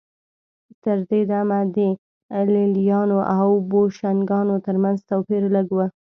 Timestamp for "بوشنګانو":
3.69-4.55